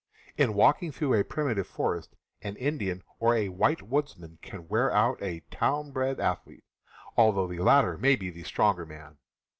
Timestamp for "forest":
1.67-2.15